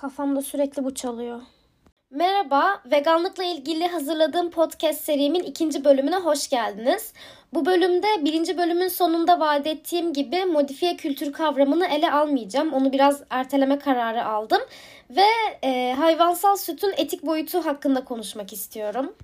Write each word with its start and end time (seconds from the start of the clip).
Kafamda 0.00 0.42
sürekli 0.42 0.84
bu 0.84 0.94
çalıyor. 0.94 1.40
Merhaba, 2.10 2.82
veganlıkla 2.90 3.44
ilgili 3.44 3.88
hazırladığım 3.88 4.50
podcast 4.50 5.00
serimin 5.00 5.42
ikinci 5.42 5.84
bölümüne 5.84 6.16
hoş 6.16 6.48
geldiniz. 6.48 7.12
Bu 7.54 7.66
bölümde 7.66 8.06
birinci 8.24 8.58
bölümün 8.58 8.88
sonunda 8.88 9.40
vaat 9.40 9.66
ettiğim 9.66 10.12
gibi 10.12 10.44
modifiye 10.44 10.96
kültür 10.96 11.32
kavramını 11.32 11.86
ele 11.86 12.12
almayacağım. 12.12 12.72
Onu 12.72 12.92
biraz 12.92 13.22
erteleme 13.30 13.78
kararı 13.78 14.24
aldım. 14.24 14.60
Ve 15.10 15.26
e, 15.64 15.94
hayvansal 15.98 16.56
sütün 16.56 16.92
etik 16.96 17.26
boyutu 17.26 17.66
hakkında 17.66 18.04
konuşmak 18.04 18.52
istiyorum. 18.52 19.14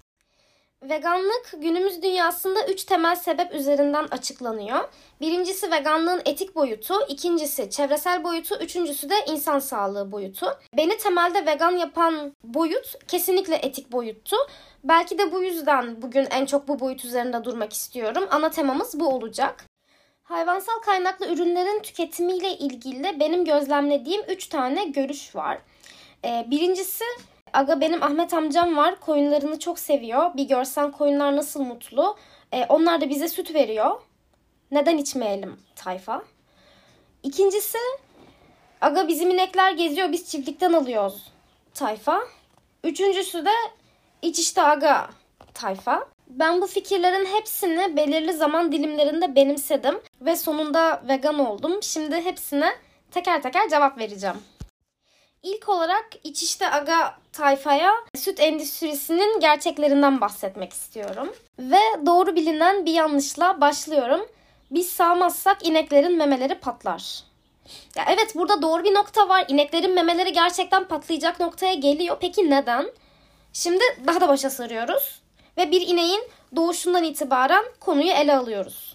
Veganlık 0.90 1.52
günümüz 1.56 2.02
dünyasında 2.02 2.66
üç 2.66 2.84
temel 2.84 3.16
sebep 3.16 3.54
üzerinden 3.54 4.04
açıklanıyor. 4.10 4.88
Birincisi 5.20 5.70
veganlığın 5.70 6.22
etik 6.24 6.54
boyutu, 6.54 6.94
ikincisi 7.08 7.70
çevresel 7.70 8.24
boyutu, 8.24 8.54
üçüncüsü 8.56 9.10
de 9.10 9.14
insan 9.26 9.58
sağlığı 9.58 10.12
boyutu. 10.12 10.46
Beni 10.76 10.96
temelde 10.96 11.46
vegan 11.46 11.70
yapan 11.70 12.32
boyut 12.44 13.06
kesinlikle 13.08 13.54
etik 13.54 13.92
boyuttu. 13.92 14.36
Belki 14.84 15.18
de 15.18 15.32
bu 15.32 15.42
yüzden 15.42 16.02
bugün 16.02 16.26
en 16.30 16.46
çok 16.46 16.68
bu 16.68 16.80
boyut 16.80 17.04
üzerinde 17.04 17.44
durmak 17.44 17.72
istiyorum. 17.72 18.24
Ana 18.30 18.50
temamız 18.50 19.00
bu 19.00 19.08
olacak. 19.08 19.64
Hayvansal 20.22 20.78
kaynaklı 20.78 21.26
ürünlerin 21.26 21.82
tüketimiyle 21.82 22.58
ilgili 22.58 23.20
benim 23.20 23.44
gözlemlediğim 23.44 24.22
üç 24.28 24.46
tane 24.46 24.84
görüş 24.84 25.36
var. 25.36 25.58
Ee, 26.24 26.46
birincisi 26.50 27.04
Aga 27.54 27.80
benim 27.80 28.02
Ahmet 28.02 28.34
amcam 28.34 28.76
var. 28.76 29.00
Koyunlarını 29.00 29.58
çok 29.58 29.78
seviyor. 29.78 30.34
Bir 30.36 30.48
görsen 30.48 30.90
koyunlar 30.90 31.36
nasıl 31.36 31.60
mutlu. 31.60 32.16
Ee, 32.52 32.66
onlar 32.68 33.00
da 33.00 33.08
bize 33.08 33.28
süt 33.28 33.54
veriyor. 33.54 34.00
Neden 34.70 34.98
içmeyelim 34.98 35.60
tayfa? 35.76 36.22
İkincisi 37.22 37.78
aga 38.80 39.08
bizim 39.08 39.30
inekler 39.30 39.72
geziyor 39.72 40.12
biz 40.12 40.30
çiftlikten 40.30 40.72
alıyoruz 40.72 41.32
tayfa. 41.74 42.20
Üçüncüsü 42.84 43.44
de 43.44 43.50
iç 44.22 44.38
işte 44.38 44.62
aga 44.62 45.10
tayfa. 45.54 46.06
Ben 46.28 46.60
bu 46.60 46.66
fikirlerin 46.66 47.26
hepsini 47.26 47.96
belirli 47.96 48.32
zaman 48.32 48.72
dilimlerinde 48.72 49.36
benimsedim 49.36 50.00
ve 50.20 50.36
sonunda 50.36 51.02
vegan 51.08 51.38
oldum. 51.38 51.82
Şimdi 51.82 52.16
hepsine 52.16 52.72
teker 53.10 53.42
teker 53.42 53.68
cevap 53.68 53.98
vereceğim. 53.98 54.36
İlk 55.44 55.68
olarak 55.68 56.06
İçişte 56.24 56.70
Aga 56.70 57.14
tayfaya 57.32 57.92
süt 58.16 58.40
endüstrisinin 58.40 59.40
gerçeklerinden 59.40 60.20
bahsetmek 60.20 60.72
istiyorum. 60.72 61.32
Ve 61.58 61.80
doğru 62.06 62.36
bilinen 62.36 62.86
bir 62.86 62.92
yanlışla 62.92 63.60
başlıyorum. 63.60 64.26
Biz 64.70 64.88
sağmazsak 64.88 65.66
ineklerin 65.66 66.16
memeleri 66.16 66.54
patlar. 66.54 67.22
Ya 67.96 68.04
evet 68.08 68.34
burada 68.34 68.62
doğru 68.62 68.84
bir 68.84 68.94
nokta 68.94 69.28
var. 69.28 69.44
İneklerin 69.48 69.94
memeleri 69.94 70.32
gerçekten 70.32 70.84
patlayacak 70.84 71.40
noktaya 71.40 71.74
geliyor. 71.74 72.16
Peki 72.20 72.50
neden? 72.50 72.90
Şimdi 73.52 73.84
daha 74.06 74.20
da 74.20 74.28
başa 74.28 74.50
sarıyoruz. 74.50 75.20
Ve 75.58 75.70
bir 75.70 75.88
ineğin 75.88 76.22
doğuşundan 76.56 77.04
itibaren 77.04 77.64
konuyu 77.80 78.10
ele 78.10 78.36
alıyoruz. 78.36 78.93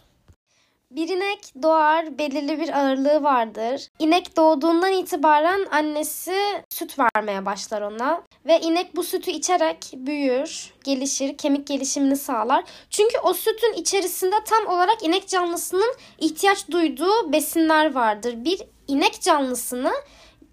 Bir 0.92 1.09
inek 1.09 1.54
doğar, 1.64 2.18
belirli 2.18 2.59
bir 2.59 2.80
ağırlığı 2.80 3.23
vardır. 3.23 3.88
İnek 4.00 4.38
doğduğundan 4.38 4.92
itibaren 4.92 5.66
annesi 5.72 6.64
süt 6.70 6.96
vermeye 7.00 7.46
başlar 7.46 7.81
ona. 7.81 8.23
Ve 8.46 8.59
inek 8.59 8.96
bu 8.96 9.04
sütü 9.04 9.31
içerek 9.31 9.92
büyür, 9.94 10.73
gelişir, 10.84 11.38
kemik 11.38 11.68
gelişimini 11.68 12.18
sağlar. 12.18 12.64
Çünkü 12.90 13.18
o 13.23 13.34
sütün 13.34 13.73
içerisinde 13.73 14.36
tam 14.46 14.68
olarak 14.68 15.04
inek 15.04 15.28
canlısının 15.28 15.96
ihtiyaç 16.20 16.72
duyduğu 16.72 17.34
besinler 17.34 17.94
vardır. 17.94 18.46
Bir 18.46 18.62
inek 18.88 19.22
canlısını, 19.22 19.92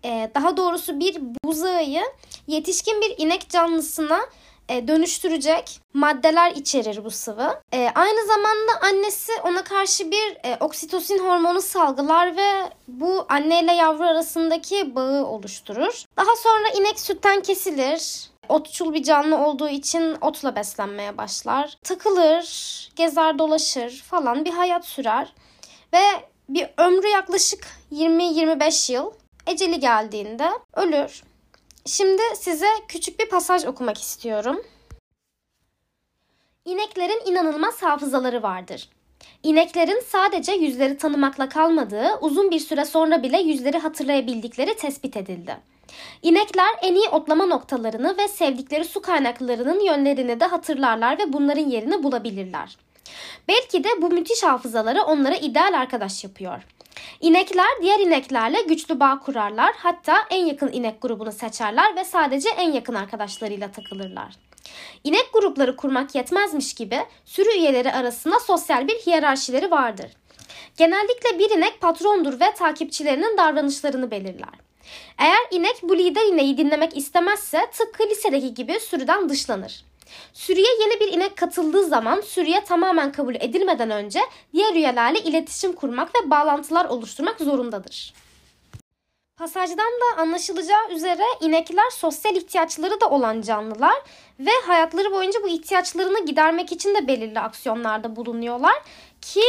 e, 0.05 0.31
daha 0.35 0.57
doğrusu 0.57 1.01
bir 1.01 1.19
buzağıyı 1.45 2.03
yetişkin 2.47 3.01
bir 3.01 3.15
inek 3.19 3.49
canlısına 3.49 4.21
e, 4.69 4.89
dönüştürecek 4.89 5.81
maddeler 5.95 6.51
içerir 6.51 7.05
bu 7.05 7.11
sıvı. 7.11 7.61
E, 7.73 7.91
aynı 7.95 8.27
zamanda 8.27 8.73
annesi 8.83 9.33
ona 9.45 9.65
karşı 9.65 10.11
bir 10.11 10.37
e, 10.45 10.57
oksitosin 10.61 11.19
hormonu 11.19 11.61
salgılar 11.61 12.37
ve 12.37 12.71
bu 12.89 13.27
anne 13.29 13.63
ile 13.63 13.73
yavru 13.73 14.05
arasındaki 14.05 14.95
bağı 14.95 15.27
oluşturur. 15.27 16.05
Daha 16.17 16.37
sonra 16.37 16.69
inek 16.69 17.01
sütten 17.01 17.41
kesilir. 17.41 18.31
Otçul 18.49 18.95
bir 18.95 19.03
canlı 19.03 19.39
olduğu 19.39 19.69
için 19.69 20.17
otla 20.21 20.57
beslenmeye 20.57 21.19
başlar. 21.19 21.79
Takılır, 21.85 22.47
gezer 22.97 23.39
dolaşır 23.39 24.05
falan 24.11 24.45
bir 24.45 24.53
hayat 24.53 24.85
sürer. 24.85 25.33
Ve 25.93 26.03
bir 26.49 26.69
ömrü 26.79 27.09
yaklaşık 27.09 27.67
20-25 27.93 28.93
yıl 28.93 29.13
eceli 29.47 29.81
geldiğinde 29.81 30.51
ölür. 30.75 31.23
Şimdi 31.87 32.23
size 32.35 32.67
küçük 32.89 33.21
bir 33.21 33.29
pasaj 33.29 33.65
okumak 33.65 33.99
istiyorum. 33.99 34.63
İneklerin 36.65 37.23
inanılmaz 37.27 37.83
hafızaları 37.83 38.43
vardır. 38.43 38.89
İneklerin 39.43 40.01
sadece 40.09 40.53
yüzleri 40.53 40.99
tanımakla 40.99 41.49
kalmadığı, 41.49 42.19
uzun 42.21 42.51
bir 42.51 42.59
süre 42.59 42.85
sonra 42.85 43.23
bile 43.23 43.39
yüzleri 43.39 43.79
hatırlayabildikleri 43.79 44.77
tespit 44.77 45.17
edildi. 45.17 45.57
İnekler 46.23 46.75
en 46.83 46.95
iyi 46.95 47.09
otlama 47.09 47.47
noktalarını 47.47 48.19
ve 48.19 48.29
sevdikleri 48.29 48.85
su 48.85 49.03
kaynaklarının 49.03 49.81
yönlerini 49.81 50.41
de 50.41 50.45
hatırlarlar 50.45 51.19
ve 51.19 51.33
bunların 51.33 51.69
yerini 51.69 52.03
bulabilirler. 52.03 52.77
Belki 53.49 53.85
de 53.85 53.89
bu 54.03 54.09
müthiş 54.09 54.43
hafızaları 54.43 55.03
onlara 55.03 55.37
ideal 55.37 55.81
arkadaş 55.81 56.25
yapıyor. 56.25 56.63
İnekler 57.21 57.67
diğer 57.83 57.99
ineklerle 58.01 58.63
güçlü 58.63 59.01
bağ 59.01 59.19
kurarlar. 59.19 59.75
Hatta 59.79 60.17
en 60.31 60.47
yakın 60.47 60.73
inek 60.73 61.03
grubunu 61.03 61.33
seçerler 61.33 61.97
ve 61.97 62.05
sadece 62.05 62.49
en 62.49 62.73
yakın 62.73 62.95
arkadaşlarıyla 62.95 63.73
takılırlar. 63.73 64.35
İnek 65.05 65.33
grupları 65.33 65.77
kurmak 65.77 66.15
yetmezmiş 66.15 66.75
gibi 66.75 66.99
sürü 67.25 67.49
üyeleri 67.49 67.93
arasında 67.93 68.41
sosyal 68.41 68.89
bir 68.89 68.95
hiyerarşileri 68.95 69.71
vardır. 69.71 70.11
Genellikle 70.77 71.39
bir 71.39 71.51
inek 71.51 71.81
patrondur 71.81 72.41
ve 72.41 72.55
takipçilerinin 72.55 73.37
davranışlarını 73.37 74.11
belirler. 74.11 74.55
Eğer 75.19 75.47
inek 75.51 75.77
bu 75.83 75.99
lider 75.99 76.33
ineği 76.33 76.59
dinlemek 76.59 76.97
istemezse 76.97 77.67
tıpkı 77.73 78.09
lisedeki 78.11 78.55
gibi 78.55 78.81
sürüden 78.81 79.29
dışlanır. 79.29 79.85
Sürüye 80.33 80.69
yeni 80.81 81.01
bir 81.01 81.13
inek 81.13 81.37
katıldığı 81.37 81.85
zaman 81.85 82.21
sürüye 82.21 82.65
tamamen 82.65 83.13
kabul 83.13 83.35
edilmeden 83.35 83.91
önce 83.91 84.21
diğer 84.53 84.75
üyelerle 84.75 85.19
iletişim 85.19 85.73
kurmak 85.73 86.09
ve 86.15 86.31
bağlantılar 86.31 86.85
oluşturmak 86.85 87.41
zorundadır. 87.41 88.15
Pasajdan 89.37 89.79
da 89.79 90.21
anlaşılacağı 90.21 90.91
üzere 90.91 91.25
inekler 91.41 91.91
sosyal 91.91 92.37
ihtiyaçları 92.37 93.01
da 93.01 93.11
olan 93.11 93.43
canlılar 93.43 93.95
ve 94.41 94.51
hayatları 94.67 95.13
boyunca 95.13 95.43
bu 95.43 95.49
ihtiyaçlarını 95.49 96.27
gidermek 96.27 96.73
için 96.73 96.95
de 96.95 97.09
belirli 97.09 97.41
aksiyonlarda 97.41 98.17
bulunuyorlar 98.17 98.75
ki 99.21 99.43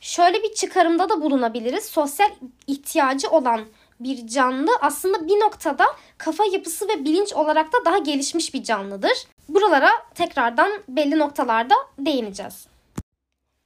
şöyle 0.00 0.42
bir 0.42 0.54
çıkarımda 0.54 1.08
da 1.08 1.20
bulunabiliriz. 1.20 1.84
Sosyal 1.84 2.30
ihtiyacı 2.66 3.28
olan 3.28 3.60
bir 4.00 4.26
canlı 4.26 4.70
aslında 4.80 5.28
bir 5.28 5.40
noktada 5.40 5.86
kafa 6.18 6.44
yapısı 6.44 6.88
ve 6.88 7.04
bilinç 7.04 7.32
olarak 7.32 7.72
da 7.72 7.84
daha 7.84 7.98
gelişmiş 7.98 8.54
bir 8.54 8.62
canlıdır. 8.62 9.26
Buralara 9.48 9.90
tekrardan 10.14 10.70
belli 10.88 11.18
noktalarda 11.18 11.74
değineceğiz. 11.98 12.66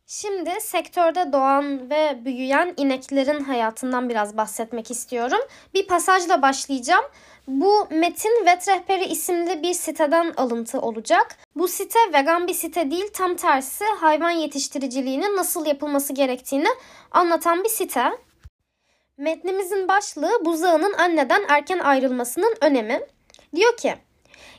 Şimdi 0.06 0.50
sektörde 0.60 1.32
doğan 1.32 1.90
ve 1.90 2.24
büyüyen 2.24 2.74
ineklerin 2.76 3.44
hayatından 3.44 4.08
biraz 4.08 4.36
bahsetmek 4.36 4.90
istiyorum. 4.90 5.38
Bir 5.74 5.86
pasajla 5.86 6.42
başlayacağım. 6.42 7.04
Bu 7.48 7.86
Metin 7.90 8.46
Vet 8.46 8.68
Rehberi 8.68 9.04
isimli 9.04 9.62
bir 9.62 9.74
siteden 9.74 10.34
alıntı 10.36 10.80
olacak. 10.80 11.36
Bu 11.56 11.68
site 11.68 11.98
vegan 12.14 12.46
bir 12.46 12.54
site 12.54 12.90
değil 12.90 13.08
tam 13.12 13.34
tersi 13.34 13.84
hayvan 13.84 14.30
yetiştiriciliğinin 14.30 15.36
nasıl 15.36 15.66
yapılması 15.66 16.12
gerektiğini 16.12 16.68
anlatan 17.10 17.64
bir 17.64 17.68
site. 17.68 18.04
Metnimizin 19.16 19.88
başlığı 19.88 20.44
buzağının 20.44 20.92
anneden 20.92 21.42
erken 21.48 21.78
ayrılmasının 21.78 22.54
önemi. 22.60 23.00
Diyor 23.56 23.76
ki 23.76 23.94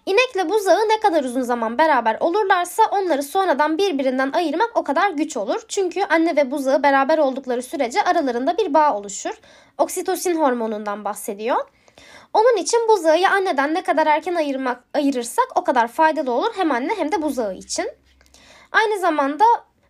İnekle 0.05 0.49
buzağı 0.49 0.89
ne 0.89 0.99
kadar 0.99 1.23
uzun 1.23 1.41
zaman 1.41 1.77
beraber 1.77 2.17
olurlarsa 2.19 2.83
onları 2.91 3.23
sonradan 3.23 3.77
birbirinden 3.77 4.31
ayırmak 4.31 4.71
o 4.75 4.83
kadar 4.83 5.09
güç 5.09 5.37
olur. 5.37 5.61
Çünkü 5.67 6.03
anne 6.03 6.35
ve 6.35 6.51
buzağı 6.51 6.83
beraber 6.83 7.17
oldukları 7.17 7.63
sürece 7.63 8.03
aralarında 8.03 8.57
bir 8.57 8.73
bağ 8.73 8.97
oluşur. 8.97 9.39
Oksitosin 9.77 10.35
hormonundan 10.35 11.05
bahsediyor. 11.05 11.57
Onun 12.33 12.57
için 12.57 12.87
buzağı 12.89 13.27
anneden 13.27 13.73
ne 13.73 13.83
kadar 13.83 14.07
erken 14.07 14.35
ayırmak, 14.35 14.83
ayırırsak 14.93 15.47
o 15.55 15.63
kadar 15.63 15.87
faydalı 15.87 16.31
olur 16.31 16.51
hem 16.55 16.71
anne 16.71 16.93
hem 16.97 17.11
de 17.11 17.21
buzağı 17.21 17.55
için. 17.55 17.89
Aynı 18.71 18.99
zamanda 18.99 19.45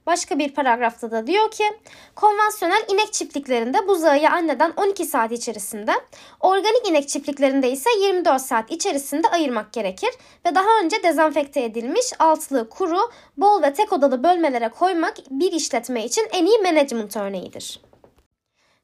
Başka 0.05 0.39
bir 0.39 0.53
paragrafta 0.53 1.11
da 1.11 1.27
diyor 1.27 1.51
ki 1.51 1.63
konvansiyonel 2.15 2.83
inek 2.89 3.13
çiftliklerinde 3.13 3.87
buzağı 3.87 4.27
anneden 4.29 4.73
12 4.77 5.05
saat 5.05 5.31
içerisinde, 5.31 5.91
organik 6.39 6.89
inek 6.89 7.09
çiftliklerinde 7.09 7.71
ise 7.71 7.89
24 7.99 8.41
saat 8.41 8.71
içerisinde 8.71 9.27
ayırmak 9.27 9.73
gerekir 9.73 10.09
ve 10.45 10.55
daha 10.55 10.79
önce 10.83 11.03
dezenfekte 11.03 11.63
edilmiş 11.63 12.13
altlı, 12.19 12.69
kuru, 12.69 13.11
bol 13.37 13.61
ve 13.61 13.73
tek 13.73 13.93
odalı 13.93 14.23
bölmelere 14.23 14.69
koymak 14.69 15.13
bir 15.29 15.51
işletme 15.51 16.05
için 16.05 16.27
en 16.31 16.45
iyi 16.45 16.59
management 16.59 17.17
örneğidir. 17.17 17.81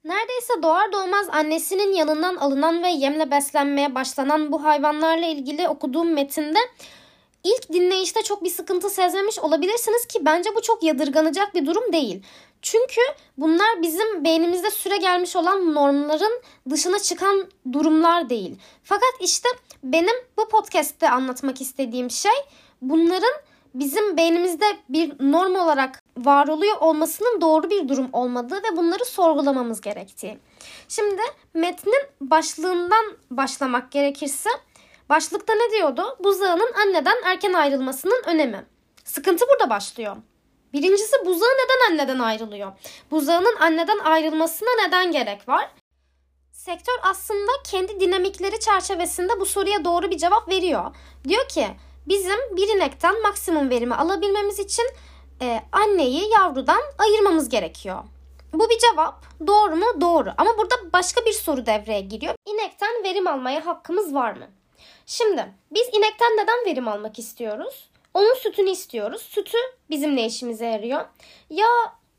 Neredeyse 0.03 0.63
doğar 0.63 0.91
doğmaz 0.91 1.29
annesinin 1.29 1.93
yanından 1.93 2.35
alınan 2.35 2.83
ve 2.83 2.89
yemle 2.89 3.31
beslenmeye 3.31 3.95
başlanan 3.95 4.51
bu 4.51 4.63
hayvanlarla 4.63 5.25
ilgili 5.25 5.67
okuduğum 5.67 6.13
metinde 6.13 6.59
ilk 7.43 7.73
dinleyişte 7.73 8.23
çok 8.23 8.43
bir 8.43 8.49
sıkıntı 8.49 8.89
sezmemiş 8.89 9.39
olabilirsiniz 9.39 10.05
ki 10.05 10.19
bence 10.25 10.55
bu 10.55 10.61
çok 10.61 10.83
yadırganacak 10.83 11.55
bir 11.55 11.65
durum 11.65 11.93
değil. 11.93 12.23
Çünkü 12.61 13.01
bunlar 13.37 13.81
bizim 13.81 14.23
beynimizde 14.23 14.71
süre 14.71 14.97
gelmiş 14.97 15.35
olan 15.35 15.73
normların 15.73 16.41
dışına 16.69 16.99
çıkan 16.99 17.47
durumlar 17.73 18.29
değil. 18.29 18.55
Fakat 18.83 19.13
işte 19.21 19.49
benim 19.83 20.15
bu 20.37 20.47
podcast'te 20.47 21.09
anlatmak 21.09 21.61
istediğim 21.61 22.11
şey 22.11 22.31
bunların 22.81 23.33
bizim 23.73 24.17
beynimizde 24.17 24.65
bir 24.89 25.13
norm 25.19 25.55
olarak 25.55 26.03
var 26.17 26.47
oluyor 26.47 26.77
olmasının 26.77 27.41
doğru 27.41 27.69
bir 27.69 27.89
durum 27.89 28.09
olmadığı 28.13 28.55
ve 28.55 28.77
bunları 28.77 29.05
sorgulamamız 29.05 29.81
gerektiği. 29.81 30.37
Şimdi 30.87 31.21
metnin 31.53 32.03
başlığından 32.21 33.05
başlamak 33.31 33.91
gerekirse 33.91 34.49
başlıkta 35.09 35.53
ne 35.53 35.71
diyordu? 35.71 36.17
Buzağının 36.23 36.73
anneden 36.73 37.17
erken 37.25 37.53
ayrılmasının 37.53 38.23
önemi. 38.25 38.65
Sıkıntı 39.03 39.45
burada 39.49 39.69
başlıyor. 39.69 40.15
Birincisi 40.73 41.15
buzağı 41.25 41.49
neden 41.49 41.91
anneden 41.91 42.19
ayrılıyor? 42.19 42.71
Buzağının 43.11 43.55
anneden 43.55 43.99
ayrılmasına 43.99 44.69
neden 44.85 45.11
gerek 45.11 45.47
var? 45.47 45.71
Sektör 46.51 46.99
aslında 47.03 47.51
kendi 47.71 47.99
dinamikleri 47.99 48.59
çerçevesinde 48.59 49.39
bu 49.39 49.45
soruya 49.45 49.85
doğru 49.85 50.11
bir 50.11 50.17
cevap 50.17 50.49
veriyor. 50.49 50.95
Diyor 51.27 51.47
ki 51.47 51.67
bizim 52.07 52.57
bir 52.57 52.75
inekten 52.75 53.21
maksimum 53.21 53.69
verimi 53.69 53.95
alabilmemiz 53.95 54.59
için 54.59 54.85
e, 55.41 55.61
anneyi 55.71 56.31
yavrudan 56.31 56.81
ayırmamız 56.97 57.49
gerekiyor. 57.49 58.03
Bu 58.53 58.69
bir 58.69 58.77
cevap. 58.79 59.25
Doğru 59.47 59.75
mu? 59.75 59.85
Doğru. 60.01 60.29
Ama 60.37 60.57
burada 60.57 60.75
başka 60.93 61.25
bir 61.25 61.33
soru 61.33 61.65
devreye 61.65 62.01
giriyor. 62.01 62.35
İnekten 62.45 63.03
verim 63.03 63.27
almaya 63.27 63.65
hakkımız 63.65 64.13
var 64.13 64.33
mı? 64.33 64.47
Şimdi 65.09 65.45
biz 65.71 65.87
inekten 65.93 66.37
neden 66.37 66.65
verim 66.65 66.87
almak 66.87 67.19
istiyoruz? 67.19 67.89
Onun 68.13 68.33
sütünü 68.33 68.69
istiyoruz. 68.69 69.21
Sütü 69.21 69.57
bizim 69.89 70.15
ne 70.15 70.25
işimize 70.25 70.65
yarıyor? 70.65 71.05
Ya 71.49 71.67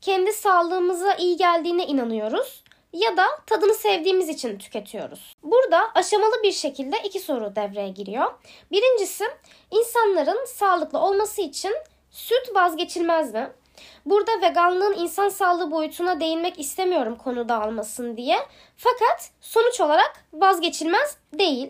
kendi 0.01 0.33
sağlığımıza 0.33 1.13
iyi 1.13 1.37
geldiğine 1.37 1.85
inanıyoruz 1.85 2.63
ya 2.93 3.17
da 3.17 3.25
tadını 3.45 3.73
sevdiğimiz 3.73 4.29
için 4.29 4.57
tüketiyoruz. 4.57 5.35
Burada 5.43 5.91
aşamalı 5.95 6.43
bir 6.43 6.51
şekilde 6.51 6.97
iki 7.03 7.19
soru 7.19 7.55
devreye 7.55 7.89
giriyor. 7.89 8.33
Birincisi 8.71 9.25
insanların 9.71 10.45
sağlıklı 10.45 10.99
olması 10.99 11.41
için 11.41 11.73
süt 12.11 12.55
vazgeçilmez 12.55 13.33
mi? 13.33 13.51
Burada 14.05 14.31
veganlığın 14.41 14.93
insan 14.93 15.29
sağlığı 15.29 15.71
boyutuna 15.71 16.19
değinmek 16.19 16.59
istemiyorum 16.59 17.15
konuda 17.15 17.61
almasın 17.61 18.17
diye. 18.17 18.39
Fakat 18.77 19.31
sonuç 19.41 19.81
olarak 19.81 20.25
vazgeçilmez 20.33 21.17
değil. 21.33 21.69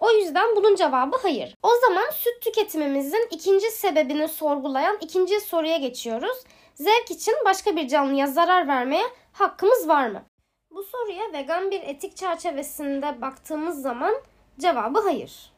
O 0.00 0.10
yüzden 0.10 0.56
bunun 0.56 0.74
cevabı 0.74 1.16
hayır. 1.22 1.56
O 1.62 1.68
zaman 1.86 2.10
süt 2.10 2.42
tüketimimizin 2.42 3.26
ikinci 3.30 3.70
sebebini 3.70 4.28
sorgulayan 4.28 4.98
ikinci 5.00 5.40
soruya 5.40 5.76
geçiyoruz. 5.76 6.38
Zevk 6.74 7.10
için 7.10 7.34
başka 7.44 7.76
bir 7.76 7.88
canlıya 7.88 8.26
zarar 8.26 8.68
vermeye 8.68 9.04
hakkımız 9.32 9.88
var 9.88 10.08
mı? 10.08 10.22
Bu 10.70 10.82
soruya 10.82 11.32
vegan 11.32 11.70
bir 11.70 11.82
etik 11.82 12.16
çerçevesinde 12.16 13.20
baktığımız 13.20 13.82
zaman 13.82 14.14
cevabı 14.58 15.00
hayır. 15.00 15.52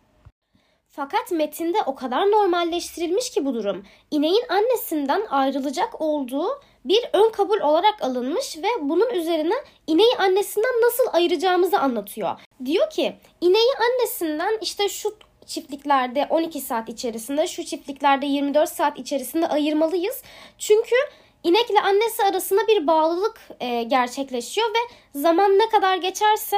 Fakat 0.89 1.33
metinde 1.33 1.79
o 1.87 1.95
kadar 1.95 2.31
normalleştirilmiş 2.31 3.31
ki 3.31 3.45
bu 3.45 3.55
durum. 3.55 3.87
İneğin 4.11 4.45
annesinden 4.49 5.27
ayrılacak 5.31 6.01
olduğu 6.01 6.61
bir 6.85 7.05
ön 7.13 7.31
kabul 7.31 7.61
olarak 7.61 8.03
alınmış 8.03 8.57
ve 8.57 8.69
bunun 8.81 9.11
üzerine 9.11 9.55
ineği 9.87 10.17
annesinden 10.19 10.83
nasıl 10.83 11.05
ayıracağımızı 11.13 11.79
anlatıyor. 11.79 12.41
Diyor 12.65 12.91
ki 12.91 13.17
ineği 13.41 13.71
annesinden 13.81 14.59
işte 14.63 14.89
şu 14.89 15.15
çiftliklerde 15.47 16.27
12 16.31 16.61
saat 16.61 16.89
içerisinde, 16.89 17.47
şu 17.47 17.65
çiftliklerde 17.65 18.27
24 18.27 18.69
saat 18.69 18.99
içerisinde 18.99 19.49
ayırmalıyız. 19.49 20.23
Çünkü 20.59 20.97
inekle 21.45 21.81
annesi 21.81 22.23
arasında 22.25 22.67
bir 22.69 22.87
bağlılık 22.87 23.41
e, 23.61 23.83
gerçekleşiyor 23.83 24.69
ve 24.69 25.19
zaman 25.21 25.59
ne 25.59 25.69
kadar 25.69 25.97
geçerse 25.97 26.57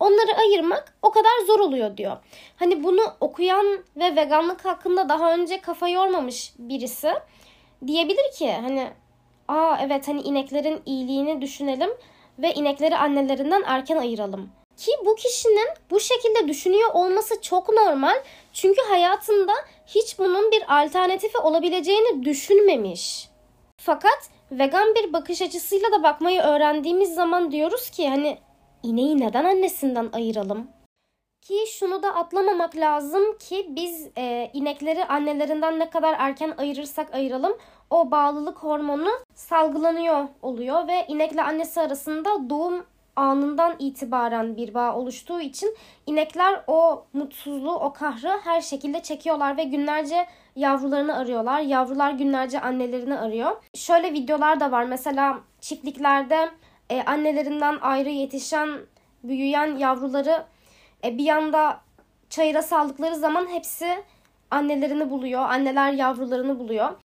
onları 0.00 0.36
ayırmak 0.36 0.94
o 1.02 1.10
kadar 1.10 1.46
zor 1.46 1.60
oluyor 1.60 1.96
diyor. 1.96 2.16
Hani 2.56 2.84
bunu 2.84 3.02
okuyan 3.20 3.84
ve 3.96 4.16
veganlık 4.16 4.64
hakkında 4.64 5.08
daha 5.08 5.34
önce 5.34 5.60
kafa 5.60 5.88
yormamış 5.88 6.52
birisi 6.58 7.12
diyebilir 7.86 8.32
ki 8.38 8.52
hani 8.52 8.90
aa 9.48 9.76
evet 9.80 10.08
hani 10.08 10.20
ineklerin 10.20 10.82
iyiliğini 10.86 11.40
düşünelim 11.40 11.90
ve 12.38 12.54
inekleri 12.54 12.96
annelerinden 12.96 13.62
erken 13.66 13.96
ayıralım. 13.96 14.50
Ki 14.76 14.90
bu 15.06 15.14
kişinin 15.14 15.68
bu 15.90 16.00
şekilde 16.00 16.48
düşünüyor 16.48 16.90
olması 16.94 17.42
çok 17.42 17.68
normal. 17.68 18.22
Çünkü 18.52 18.80
hayatında 18.88 19.52
hiç 19.86 20.18
bunun 20.18 20.50
bir 20.50 20.82
alternatifi 20.82 21.38
olabileceğini 21.38 22.24
düşünmemiş. 22.24 23.28
Fakat 23.76 24.30
vegan 24.52 24.94
bir 24.94 25.12
bakış 25.12 25.42
açısıyla 25.42 25.92
da 25.92 26.02
bakmayı 26.02 26.40
öğrendiğimiz 26.40 27.14
zaman 27.14 27.52
diyoruz 27.52 27.90
ki 27.90 28.08
hani 28.08 28.38
ineği 28.82 29.20
neden 29.20 29.44
annesinden 29.44 30.10
ayıralım? 30.12 30.68
Ki 31.40 31.64
şunu 31.78 32.02
da 32.02 32.14
atlamamak 32.14 32.76
lazım 32.76 33.38
ki 33.38 33.66
biz 33.68 34.08
e, 34.18 34.50
inekleri 34.52 35.04
annelerinden 35.04 35.78
ne 35.78 35.90
kadar 35.90 36.14
erken 36.18 36.54
ayırırsak 36.58 37.14
ayıralım 37.14 37.58
o 37.92 38.10
bağlılık 38.10 38.58
hormonu 38.58 39.10
salgılanıyor 39.34 40.28
oluyor 40.42 40.88
ve 40.88 41.04
inekle 41.08 41.42
annesi 41.42 41.80
arasında 41.80 42.50
doğum 42.50 42.86
anından 43.16 43.76
itibaren 43.78 44.56
bir 44.56 44.74
bağ 44.74 44.94
oluştuğu 44.94 45.40
için 45.40 45.76
inekler 46.06 46.64
o 46.66 47.04
mutsuzluğu, 47.12 47.74
o 47.74 47.92
kahrı 47.92 48.40
her 48.44 48.60
şekilde 48.60 49.02
çekiyorlar 49.02 49.56
ve 49.56 49.64
günlerce 49.64 50.26
yavrularını 50.56 51.16
arıyorlar. 51.16 51.60
Yavrular 51.60 52.10
günlerce 52.10 52.60
annelerini 52.60 53.18
arıyor. 53.18 53.62
Şöyle 53.74 54.12
videolar 54.12 54.60
da 54.60 54.70
var. 54.72 54.84
Mesela 54.84 55.38
çiftliklerde 55.60 56.50
e, 56.90 57.02
annelerinden 57.02 57.78
ayrı 57.80 58.08
yetişen, 58.08 58.68
büyüyen 59.24 59.76
yavruları 59.76 60.44
e, 61.04 61.18
bir 61.18 61.24
yanda 61.24 61.80
çayıra 62.30 62.62
saldıkları 62.62 63.16
zaman 63.16 63.46
hepsi 63.46 64.04
annelerini 64.50 65.10
buluyor. 65.10 65.42
Anneler 65.42 65.92
yavrularını 65.92 66.58
buluyor. 66.58 67.01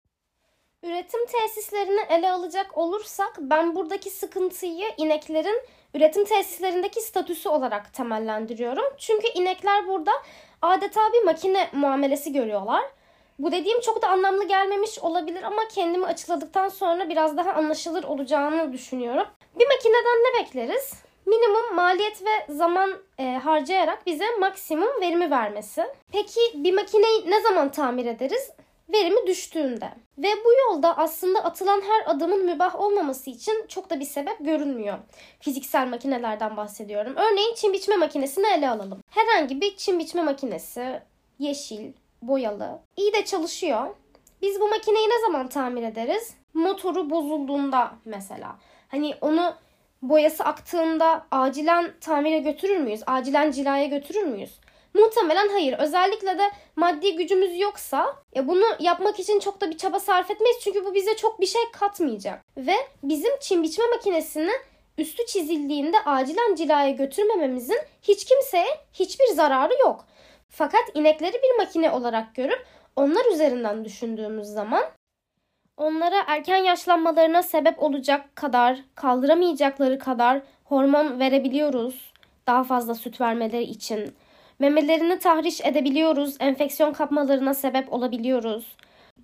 Üretim 0.85 1.25
tesislerini 1.25 2.01
ele 2.09 2.31
alacak 2.31 2.77
olursak 2.77 3.33
ben 3.39 3.75
buradaki 3.75 4.09
sıkıntıyı 4.09 4.87
ineklerin 4.97 5.61
üretim 5.93 6.25
tesislerindeki 6.25 7.01
statüsü 7.01 7.49
olarak 7.49 7.93
temellendiriyorum. 7.93 8.83
Çünkü 8.97 9.27
inekler 9.27 9.87
burada 9.87 10.11
adeta 10.61 11.01
bir 11.13 11.23
makine 11.23 11.69
muamelesi 11.73 12.33
görüyorlar. 12.33 12.83
Bu 13.39 13.51
dediğim 13.51 13.81
çok 13.81 14.01
da 14.01 14.07
anlamlı 14.07 14.47
gelmemiş 14.47 14.99
olabilir 14.99 15.43
ama 15.43 15.61
kendimi 15.75 16.05
açıkladıktan 16.05 16.69
sonra 16.69 17.09
biraz 17.09 17.37
daha 17.37 17.53
anlaşılır 17.53 18.03
olacağını 18.03 18.73
düşünüyorum. 18.73 19.27
Bir 19.59 19.67
makineden 19.67 20.23
ne 20.23 20.43
bekleriz? 20.43 20.93
Minimum 21.25 21.75
maliyet 21.75 22.21
ve 22.25 22.53
zaman 22.53 22.93
e, 23.17 23.23
harcayarak 23.23 24.05
bize 24.05 24.25
maksimum 24.39 25.01
verimi 25.01 25.31
vermesi. 25.31 25.85
Peki 26.11 26.39
bir 26.53 26.73
makineyi 26.73 27.31
ne 27.31 27.41
zaman 27.41 27.71
tamir 27.71 28.05
ederiz? 28.05 28.51
Verimi 28.89 29.27
düştüğünde. 29.27 29.89
Ve 30.17 30.27
bu 30.45 30.49
yolda 30.53 30.97
aslında 30.97 31.43
atılan 31.43 31.81
her 31.81 32.15
adımın 32.15 32.45
mübah 32.45 32.75
olmaması 32.79 33.29
için 33.29 33.65
çok 33.67 33.89
da 33.89 33.99
bir 33.99 34.05
sebep 34.05 34.37
görünmüyor. 34.39 34.97
Fiziksel 35.39 35.87
makinelerden 35.87 36.57
bahsediyorum. 36.57 37.13
Örneğin 37.15 37.55
çim 37.55 37.73
biçme 37.73 37.95
makinesini 37.95 38.47
ele 38.57 38.69
alalım. 38.69 39.01
Herhangi 39.09 39.61
bir 39.61 39.75
çim 39.75 39.99
biçme 39.99 40.21
makinesi, 40.23 41.01
yeşil, 41.39 41.93
boyalı, 42.21 42.79
iyi 42.97 43.13
de 43.13 43.25
çalışıyor. 43.25 43.95
Biz 44.41 44.61
bu 44.61 44.67
makineyi 44.67 45.09
ne 45.09 45.21
zaman 45.21 45.47
tamir 45.47 45.83
ederiz? 45.83 46.33
Motoru 46.53 47.09
bozulduğunda 47.09 47.91
mesela. 48.05 48.55
Hani 48.87 49.15
onu 49.21 49.53
boyası 50.01 50.43
aktığında 50.43 51.25
acilen 51.31 51.93
tamire 52.01 52.39
götürür 52.39 52.77
müyüz? 52.77 53.01
Acilen 53.07 53.51
cilaya 53.51 53.85
götürür 53.85 54.23
müyüz? 54.23 54.59
Muhtemelen 54.95 55.49
hayır. 55.49 55.79
Özellikle 55.79 56.37
de 56.37 56.51
maddi 56.75 57.15
gücümüz 57.15 57.59
yoksa 57.59 58.15
ya 58.35 58.47
bunu 58.47 58.65
yapmak 58.79 59.19
için 59.19 59.39
çok 59.39 59.61
da 59.61 59.69
bir 59.69 59.77
çaba 59.77 59.99
sarf 59.99 60.31
etmeyiz. 60.31 60.57
Çünkü 60.61 60.85
bu 60.85 60.93
bize 60.93 61.15
çok 61.15 61.41
bir 61.41 61.45
şey 61.45 61.61
katmayacak. 61.71 62.41
Ve 62.57 62.75
bizim 63.03 63.39
çim 63.39 63.63
biçme 63.63 63.85
makinesini 63.87 64.51
üstü 64.97 65.25
çizildiğinde 65.25 65.97
acilen 66.05 66.55
cilaya 66.55 66.89
götürmememizin 66.89 67.79
hiç 68.01 68.25
kimseye 68.25 68.79
hiçbir 68.93 69.27
zararı 69.33 69.73
yok. 69.73 70.05
Fakat 70.49 70.83
inekleri 70.93 71.33
bir 71.33 71.57
makine 71.57 71.91
olarak 71.91 72.35
görüp 72.35 72.65
onlar 72.95 73.33
üzerinden 73.33 73.85
düşündüğümüz 73.85 74.47
zaman 74.47 74.83
onlara 75.77 76.23
erken 76.27 76.63
yaşlanmalarına 76.63 77.43
sebep 77.43 77.83
olacak 77.83 78.35
kadar, 78.35 78.83
kaldıramayacakları 78.95 79.99
kadar 79.99 80.41
hormon 80.63 81.19
verebiliyoruz. 81.19 82.13
Daha 82.47 82.63
fazla 82.63 82.95
süt 82.95 83.21
vermeleri 83.21 83.63
için 83.63 84.15
Memelerini 84.59 85.19
tahriş 85.19 85.61
edebiliyoruz, 85.61 86.35
enfeksiyon 86.39 86.93
kapmalarına 86.93 87.53
sebep 87.53 87.93
olabiliyoruz. 87.93 88.75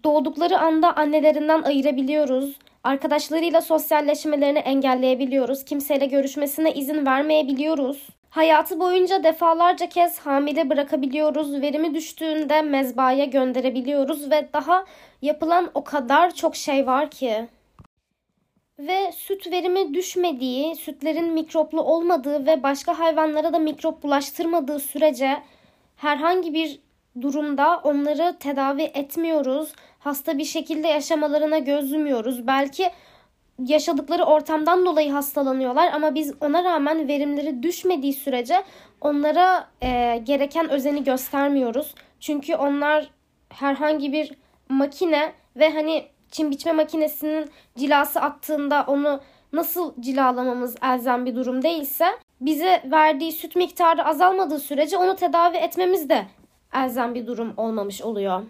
Doğdukları 0.03 0.59
anda 0.59 0.97
annelerinden 0.97 1.61
ayırabiliyoruz. 1.61 2.57
Arkadaşlarıyla 2.83 3.61
sosyalleşmelerini 3.61 4.59
engelleyebiliyoruz. 4.59 5.65
Kimseyle 5.65 6.05
görüşmesine 6.05 6.73
izin 6.73 7.05
vermeyebiliyoruz. 7.05 8.07
Hayatı 8.29 8.79
boyunca 8.79 9.23
defalarca 9.23 9.89
kez 9.89 10.19
hamile 10.19 10.69
bırakabiliyoruz. 10.69 11.61
Verimi 11.61 11.93
düştüğünde 11.93 12.61
mezbaya 12.61 13.25
gönderebiliyoruz 13.25 14.31
ve 14.31 14.50
daha 14.53 14.85
yapılan 15.21 15.71
o 15.73 15.83
kadar 15.83 16.35
çok 16.35 16.55
şey 16.55 16.88
var 16.88 17.09
ki. 17.09 17.47
Ve 18.88 19.11
süt 19.11 19.51
verimi 19.51 19.93
düşmediği, 19.93 20.75
sütlerin 20.75 21.33
mikroplu 21.33 21.81
olmadığı 21.81 22.45
ve 22.45 22.63
başka 22.63 23.00
hayvanlara 23.00 23.53
da 23.53 23.59
mikrop 23.59 24.03
bulaştırmadığı 24.03 24.79
sürece 24.79 25.38
herhangi 25.95 26.53
bir 26.53 26.79
durumda 27.21 27.81
onları 27.83 28.38
tedavi 28.39 28.83
etmiyoruz. 28.83 29.73
Hasta 30.00 30.38
bir 30.38 30.45
şekilde 30.45 30.88
yaşamalarına 30.88 31.57
göz 31.57 31.91
yumuyoruz. 31.91 32.47
Belki 32.47 32.91
yaşadıkları 33.59 34.23
ortamdan 34.23 34.85
dolayı 34.85 35.11
hastalanıyorlar 35.11 35.91
ama 35.93 36.15
biz 36.15 36.33
ona 36.41 36.63
rağmen 36.63 37.07
verimleri 37.07 37.63
düşmediği 37.63 38.13
sürece 38.13 38.63
onlara 39.01 39.67
e, 39.81 40.21
gereken 40.23 40.69
özeni 40.69 41.03
göstermiyoruz. 41.03 41.95
Çünkü 42.19 42.55
onlar 42.55 43.09
herhangi 43.50 44.13
bir 44.13 44.31
makine 44.69 45.33
ve 45.55 45.73
hani 45.73 46.03
çim 46.31 46.51
biçme 46.51 46.71
makinesinin 46.71 47.50
cilası 47.77 48.21
attığında 48.21 48.85
onu 48.88 49.19
nasıl 49.53 49.93
cilalamamız 50.00 50.75
elzem 50.83 51.25
bir 51.25 51.35
durum 51.35 51.63
değilse 51.63 52.05
bize 52.41 52.81
verdiği 52.85 53.31
süt 53.31 53.55
miktarı 53.55 54.05
azalmadığı 54.05 54.59
sürece 54.59 54.97
onu 54.97 55.15
tedavi 55.15 55.57
etmemiz 55.57 56.09
de 56.09 56.25
elzem 56.73 57.15
bir 57.15 57.27
durum 57.27 57.53
olmamış 57.57 58.01
oluyor. 58.01 58.41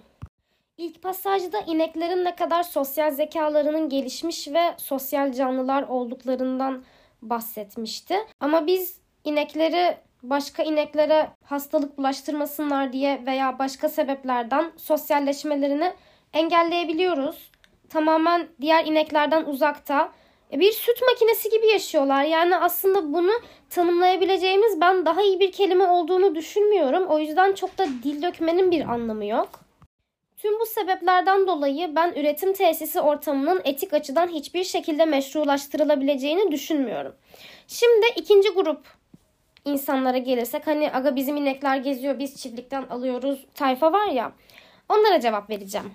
İlk 0.77 1.01
pasajda 1.01 1.61
ineklerin 1.61 2.25
ne 2.25 2.35
kadar 2.35 2.63
sosyal 2.63 3.11
zekalarının 3.11 3.89
gelişmiş 3.89 4.47
ve 4.47 4.73
sosyal 4.77 5.33
canlılar 5.33 5.83
olduklarından 5.83 6.83
bahsetmişti. 7.21 8.15
Ama 8.39 8.67
biz 8.67 9.00
inekleri 9.23 9.97
başka 10.23 10.63
ineklere 10.63 11.29
hastalık 11.45 11.97
bulaştırmasınlar 11.97 12.93
diye 12.93 13.23
veya 13.25 13.59
başka 13.59 13.89
sebeplerden 13.89 14.71
sosyalleşmelerini 14.77 15.93
engelleyebiliyoruz. 16.33 17.50
Tamamen 17.91 18.48
diğer 18.62 18.86
ineklerden 18.86 19.45
uzakta 19.45 20.12
e, 20.53 20.60
bir 20.60 20.71
süt 20.71 21.01
makinesi 21.01 21.50
gibi 21.50 21.67
yaşıyorlar. 21.67 22.24
Yani 22.24 22.57
aslında 22.57 23.13
bunu 23.13 23.31
tanımlayabileceğimiz 23.69 24.81
ben 24.81 25.05
daha 25.05 25.21
iyi 25.21 25.39
bir 25.39 25.51
kelime 25.51 25.88
olduğunu 25.88 26.36
düşünmüyorum. 26.36 27.07
O 27.07 27.19
yüzden 27.19 27.53
çok 27.53 27.77
da 27.77 27.88
dil 28.03 28.21
dökmenin 28.21 28.71
bir 28.71 28.89
anlamı 28.89 29.25
yok. 29.25 29.50
Tüm 30.38 30.60
bu 30.60 30.65
sebeplerden 30.65 31.48
dolayı 31.48 31.95
ben 31.95 32.13
üretim 32.15 32.53
tesisi 32.53 33.01
ortamının 33.01 33.62
etik 33.63 33.93
açıdan 33.93 34.27
hiçbir 34.27 34.63
şekilde 34.63 35.05
meşrulaştırılabileceğini 35.05 36.51
düşünmüyorum. 36.51 37.15
Şimdi 37.67 38.05
ikinci 38.15 38.50
grup 38.50 38.86
insanlara 39.65 40.17
gelirsek 40.17 40.67
hani 40.67 40.91
aga 40.91 41.15
bizim 41.15 41.38
inekler 41.38 41.77
geziyor 41.77 42.19
biz 42.19 42.41
çiftlikten 42.41 42.83
alıyoruz 42.83 43.45
tayfa 43.55 43.93
var 43.93 44.07
ya 44.07 44.31
onlara 44.89 45.19
cevap 45.19 45.50
vereceğim. 45.50 45.93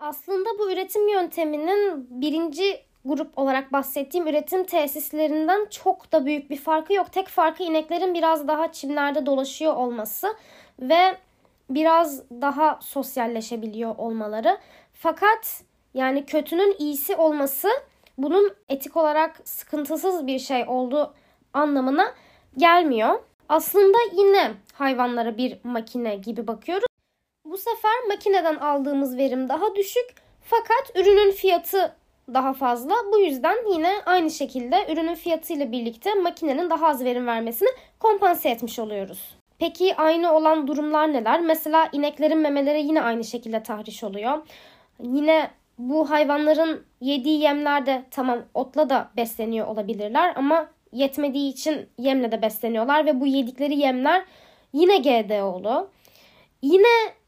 Aslında 0.00 0.48
bu 0.58 0.72
üretim 0.72 1.08
yönteminin 1.08 2.06
birinci 2.10 2.84
grup 3.04 3.38
olarak 3.38 3.72
bahsettiğim 3.72 4.26
üretim 4.26 4.64
tesislerinden 4.64 5.66
çok 5.70 6.12
da 6.12 6.26
büyük 6.26 6.50
bir 6.50 6.56
farkı 6.56 6.92
yok. 6.92 7.12
Tek 7.12 7.28
farkı 7.28 7.62
ineklerin 7.62 8.14
biraz 8.14 8.48
daha 8.48 8.72
çimlerde 8.72 9.26
dolaşıyor 9.26 9.76
olması 9.76 10.36
ve 10.78 11.16
biraz 11.70 12.30
daha 12.30 12.78
sosyalleşebiliyor 12.82 13.94
olmaları. 13.98 14.58
Fakat 14.94 15.62
yani 15.94 16.26
kötünün 16.26 16.76
iyisi 16.78 17.16
olması 17.16 17.68
bunun 18.18 18.54
etik 18.68 18.96
olarak 18.96 19.40
sıkıntısız 19.44 20.26
bir 20.26 20.38
şey 20.38 20.64
olduğu 20.66 21.14
anlamına 21.54 22.14
gelmiyor. 22.56 23.20
Aslında 23.48 23.98
yine 24.12 24.52
hayvanlara 24.74 25.36
bir 25.36 25.58
makine 25.64 26.16
gibi 26.16 26.46
bakıyoruz. 26.46 26.89
Bu 27.50 27.58
sefer 27.58 28.04
makineden 28.08 28.56
aldığımız 28.56 29.16
verim 29.16 29.48
daha 29.48 29.74
düşük 29.74 30.14
fakat 30.40 30.96
ürünün 30.96 31.30
fiyatı 31.30 31.96
daha 32.34 32.52
fazla. 32.52 32.94
Bu 33.12 33.18
yüzden 33.18 33.56
yine 33.72 33.92
aynı 34.06 34.30
şekilde 34.30 34.76
ürünün 34.92 35.14
fiyatı 35.14 35.52
ile 35.52 35.72
birlikte 35.72 36.14
makinenin 36.14 36.70
daha 36.70 36.86
az 36.86 37.04
verim 37.04 37.26
vermesini 37.26 37.68
kompanse 38.00 38.48
etmiş 38.48 38.78
oluyoruz. 38.78 39.36
Peki 39.58 39.96
aynı 39.96 40.32
olan 40.32 40.66
durumlar 40.66 41.12
neler? 41.12 41.40
Mesela 41.40 41.88
ineklerin 41.92 42.38
memeleri 42.38 42.82
yine 42.82 43.02
aynı 43.02 43.24
şekilde 43.24 43.62
tahriş 43.62 44.04
oluyor. 44.04 44.38
Yine 45.02 45.50
bu 45.78 46.10
hayvanların 46.10 46.84
yediği 47.00 47.40
yemlerde 47.40 48.04
tamam 48.10 48.38
otla 48.54 48.90
da 48.90 49.10
besleniyor 49.16 49.66
olabilirler 49.66 50.32
ama 50.36 50.70
yetmediği 50.92 51.52
için 51.52 51.88
yemle 51.98 52.32
de 52.32 52.42
besleniyorlar 52.42 53.06
ve 53.06 53.20
bu 53.20 53.26
yedikleri 53.26 53.78
yemler 53.78 54.24
yine 54.72 54.96
GDO'lu. 54.96 55.90
Yine 56.62 57.19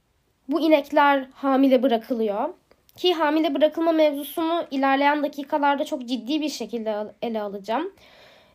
bu 0.49 0.61
inekler 0.61 1.27
hamile 1.35 1.83
bırakılıyor. 1.83 2.49
Ki 2.97 3.15
hamile 3.15 3.55
bırakılma 3.55 3.93
mevzusunu 3.93 4.65
ilerleyen 4.71 5.23
dakikalarda 5.23 5.85
çok 5.85 6.07
ciddi 6.07 6.41
bir 6.41 6.49
şekilde 6.49 6.97
ele 7.23 7.41
alacağım. 7.43 7.93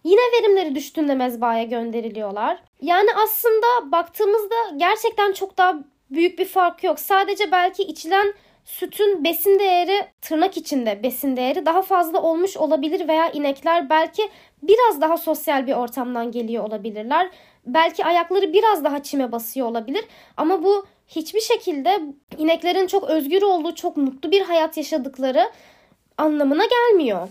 Yine 0.04 0.22
verimleri 0.22 0.76
düştüğünde 0.76 1.16
mezbaya 1.16 1.64
gönderiliyorlar. 1.64 2.60
Yani 2.82 3.10
aslında 3.24 3.92
baktığımızda 3.92 4.56
gerçekten 4.78 5.34
çok 5.34 5.58
daha 5.58 5.76
büyük 6.12 6.40
bir 6.40 6.46
fark 6.46 6.84
yok. 6.84 7.00
Sadece 7.00 7.52
belki 7.52 7.84
içilen 7.84 8.34
sütün 8.66 9.24
besin 9.24 9.60
değeri 9.60 10.06
tırnak 10.22 10.58
içinde 10.58 11.04
besin 11.04 11.38
değeri 11.38 11.66
daha 11.66 11.82
fazla 11.82 12.22
olmuş 12.22 12.58
olabilir 12.58 13.08
veya 13.08 13.30
inekler 13.32 13.90
belki 13.90 14.30
biraz 14.64 15.02
daha 15.02 15.18
sosyal 15.18 15.68
bir 15.68 15.74
ortamdan 15.74 16.32
geliyor 16.32 16.64
olabilirler. 16.64 17.30
Belki 17.66 18.06
ayakları 18.06 18.54
biraz 18.54 18.84
daha 18.84 19.04
çime 19.04 19.32
basıyor 19.32 19.68
olabilir 19.68 20.06
ama 20.38 20.64
bu 20.64 20.86
hiçbir 21.08 21.42
şekilde 21.42 22.02
ineklerin 22.38 22.88
çok 22.88 23.10
özgür 23.10 23.42
olduğu, 23.42 23.76
çok 23.76 23.98
mutlu 23.98 24.32
bir 24.32 24.42
hayat 24.42 24.78
yaşadıkları 24.78 25.52
anlamına 26.18 26.64
gelmiyor. 26.66 27.30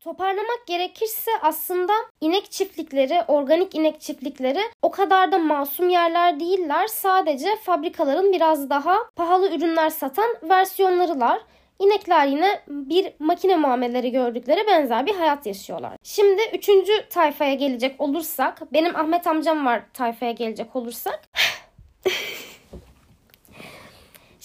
Toparlamak 0.00 0.66
gerekirse 0.66 1.30
aslında 1.42 1.92
inek 2.20 2.50
çiftlikleri, 2.50 3.22
organik 3.28 3.74
inek 3.74 4.00
çiftlikleri 4.00 4.60
o 4.82 4.90
kadar 4.90 5.32
da 5.32 5.38
masum 5.38 5.88
yerler 5.88 6.40
değiller. 6.40 6.86
Sadece 6.86 7.56
fabrikaların 7.56 8.32
biraz 8.32 8.70
daha 8.70 8.98
pahalı 9.16 9.56
ürünler 9.56 9.90
satan 9.90 10.36
versiyonlarılar. 10.42 11.40
İnekler 11.78 12.26
yine 12.26 12.60
bir 12.68 13.12
makine 13.18 13.56
muamelleri 13.56 14.12
gördükleri 14.12 14.66
benzer 14.66 15.06
bir 15.06 15.14
hayat 15.14 15.46
yaşıyorlar. 15.46 15.92
Şimdi 16.02 16.42
üçüncü 16.54 17.08
tayfaya 17.10 17.54
gelecek 17.54 18.00
olursak, 18.00 18.72
benim 18.72 18.96
Ahmet 18.96 19.26
amcam 19.26 19.66
var 19.66 19.82
tayfaya 19.94 20.32
gelecek 20.32 20.76
olursak. 20.76 21.20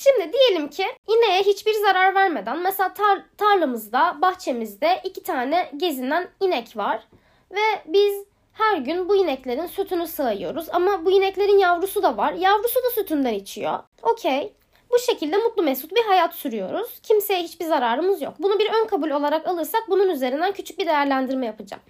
Şimdi 0.08 0.34
diyelim 0.34 0.68
ki 0.70 0.86
ineğe 1.08 1.44
hiçbir 1.44 1.74
zarar 1.74 2.16
vermeden 2.16 2.60
mesela 2.60 2.90
tar- 2.90 3.24
tarlamızda, 3.38 4.16
bahçemizde 4.22 5.02
iki 5.04 5.24
tane 5.24 5.72
gezinen 5.78 6.30
inek 6.40 6.78
var 6.78 7.08
ve 7.52 7.82
biz 7.86 8.24
her 8.54 8.78
gün 8.78 9.10
bu 9.10 9.16
ineklerin 9.16 9.66
sütünü 9.66 10.08
sağıyoruz 10.08 10.68
ama 10.72 11.06
bu 11.06 11.12
ineklerin 11.12 11.58
yavrusu 11.58 12.04
da 12.04 12.18
var. 12.18 12.34
Yavrusu 12.34 12.80
da 12.84 12.90
sütünden 12.96 13.34
içiyor. 13.34 13.80
Okey. 14.02 14.54
Bu 14.92 15.00
şekilde 15.00 15.38
mutlu 15.38 15.64
mesut 15.64 15.96
bir 15.96 16.04
hayat 16.04 16.36
sürüyoruz. 16.36 17.00
Kimseye 17.04 17.44
hiçbir 17.44 17.66
zararımız 17.66 18.22
yok. 18.22 18.34
Bunu 18.40 18.60
bir 18.60 18.70
ön 18.82 18.88
kabul 18.88 19.10
olarak 19.10 19.48
alırsak 19.48 19.84
bunun 19.90 20.10
üzerinden 20.10 20.52
küçük 20.52 20.80
bir 20.80 20.86
değerlendirme 20.86 21.46
yapacağım. 21.46 21.84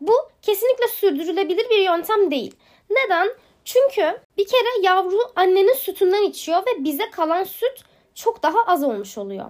Bu 0.00 0.12
kesinlikle 0.42 0.88
sürdürülebilir 0.88 1.70
bir 1.70 1.78
yöntem 1.78 2.30
değil. 2.30 2.54
Neden? 2.90 3.28
Çünkü 3.64 4.20
bir 4.36 4.46
kere 4.46 4.82
yavru 4.82 5.18
annenin 5.36 5.74
sütünden 5.74 6.22
içiyor 6.22 6.58
ve 6.58 6.84
bize 6.84 7.10
kalan 7.10 7.44
süt 7.44 7.84
çok 8.14 8.42
daha 8.42 8.58
az 8.66 8.84
olmuş 8.84 9.18
oluyor. 9.18 9.46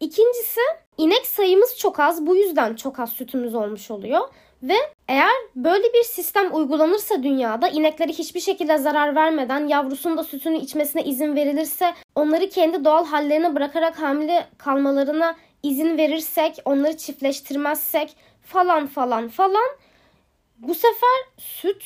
İkincisi 0.00 0.60
inek 0.98 1.26
sayımız 1.26 1.78
çok 1.78 2.00
az 2.00 2.26
bu 2.26 2.36
yüzden 2.36 2.76
çok 2.76 3.00
az 3.00 3.12
sütümüz 3.12 3.54
olmuş 3.54 3.90
oluyor. 3.90 4.28
Ve 4.62 4.76
eğer 5.08 5.34
böyle 5.56 5.92
bir 5.94 6.02
sistem 6.02 6.56
uygulanırsa 6.56 7.22
dünyada 7.22 7.68
inekleri 7.68 8.12
hiçbir 8.12 8.40
şekilde 8.40 8.78
zarar 8.78 9.14
vermeden 9.14 9.66
yavrusunun 9.66 10.16
da 10.16 10.24
sütünü 10.24 10.58
içmesine 10.58 11.04
izin 11.04 11.36
verilirse 11.36 11.94
onları 12.14 12.48
kendi 12.48 12.84
doğal 12.84 13.06
hallerine 13.06 13.54
bırakarak 13.54 14.02
hamile 14.02 14.46
kalmalarına 14.58 15.36
izin 15.62 15.98
verirsek 15.98 16.56
onları 16.64 16.96
çiftleştirmezsek 16.96 18.16
falan 18.42 18.86
falan 18.86 19.28
falan 19.28 19.68
bu 20.58 20.74
sefer 20.74 21.18
süt 21.38 21.84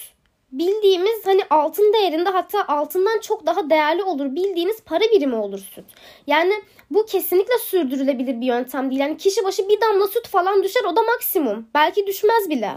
bildiğimiz 0.52 1.26
hani 1.26 1.42
altın 1.50 1.92
değerinde 1.92 2.28
hatta 2.28 2.66
altından 2.68 3.20
çok 3.20 3.46
daha 3.46 3.70
değerli 3.70 4.02
olur 4.02 4.34
bildiğiniz 4.34 4.82
para 4.84 5.00
birimi 5.00 5.36
olur 5.36 5.58
süt. 5.58 5.84
Yani 6.26 6.62
bu 6.90 7.06
kesinlikle 7.06 7.58
sürdürülebilir 7.58 8.40
bir 8.40 8.46
yöntem 8.46 8.90
değil. 8.90 9.00
Yani 9.00 9.16
kişi 9.16 9.44
başı 9.44 9.68
bir 9.68 9.80
damla 9.80 10.06
süt 10.06 10.28
falan 10.28 10.62
düşer 10.62 10.84
o 10.84 10.96
da 10.96 11.02
maksimum. 11.02 11.68
Belki 11.74 12.06
düşmez 12.06 12.50
bile. 12.50 12.72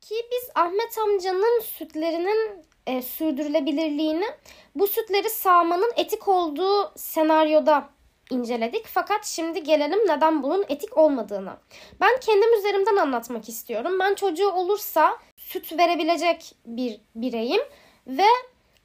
Ki 0.00 0.14
biz 0.32 0.50
Ahmet 0.54 0.98
amcanın 0.98 1.60
sütlerinin 1.60 2.64
e, 2.86 3.02
sürdürülebilirliğini 3.02 4.26
bu 4.74 4.86
sütleri 4.86 5.30
sağmanın 5.30 5.92
etik 5.96 6.28
olduğu 6.28 6.92
senaryoda 6.96 7.88
inceledik. 8.30 8.86
Fakat 8.86 9.24
şimdi 9.26 9.62
gelelim 9.62 9.98
neden 10.06 10.42
bunun 10.42 10.64
etik 10.68 10.98
olmadığına. 10.98 11.58
Ben 12.00 12.20
kendim 12.20 12.54
üzerimden 12.58 12.96
anlatmak 12.96 13.48
istiyorum. 13.48 13.98
Ben 14.00 14.14
çocuğu 14.14 14.50
olursa 14.50 15.18
süt 15.36 15.78
verebilecek 15.78 16.54
bir 16.66 17.00
bireyim 17.14 17.62
ve 18.06 18.26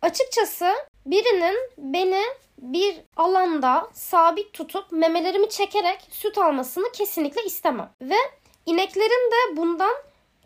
açıkçası 0.01 0.73
birinin 1.05 1.57
beni 1.77 2.23
bir 2.57 2.95
alanda 3.17 3.89
sabit 3.93 4.53
tutup 4.53 4.91
memelerimi 4.91 5.49
çekerek 5.49 6.07
süt 6.11 6.37
almasını 6.37 6.91
kesinlikle 6.91 7.43
istemem. 7.43 7.89
Ve 8.01 8.15
ineklerin 8.65 9.31
de 9.31 9.57
bundan 9.57 9.93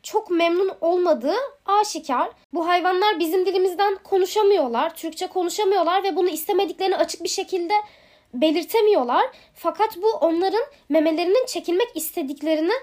çok 0.03 0.29
memnun 0.32 0.72
olmadığı 0.82 1.36
aşikar. 1.65 2.29
Bu 2.53 2.68
hayvanlar 2.68 3.20
bizim 3.20 3.46
dilimizden 3.46 3.96
konuşamıyorlar, 4.03 4.96
Türkçe 4.96 5.27
konuşamıyorlar 5.27 6.03
ve 6.03 6.15
bunu 6.15 6.29
istemediklerini 6.29 6.98
açık 6.98 7.24
bir 7.24 7.29
şekilde 7.29 7.74
belirtemiyorlar. 8.33 9.25
Fakat 9.53 9.98
bu 9.98 10.12
onların 10.12 10.63
memelerinin 10.89 11.45
çekilmek 11.45 11.88
istediklerini 11.95 12.74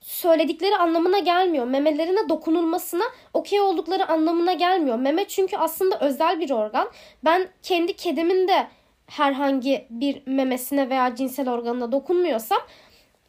söyledikleri 0.00 0.76
anlamına 0.76 1.18
gelmiyor. 1.18 1.66
Memelerine 1.66 2.28
dokunulmasına 2.28 3.04
okey 3.34 3.60
oldukları 3.60 4.08
anlamına 4.08 4.52
gelmiyor. 4.52 4.98
Meme 4.98 5.28
çünkü 5.28 5.56
aslında 5.56 6.00
özel 6.00 6.40
bir 6.40 6.50
organ. 6.50 6.90
Ben 7.24 7.48
kendi 7.62 7.92
kedimin 7.96 8.48
de 8.48 8.66
herhangi 9.06 9.86
bir 9.90 10.22
memesine 10.26 10.90
veya 10.90 11.14
cinsel 11.14 11.50
organına 11.50 11.92
dokunmuyorsam 11.92 12.58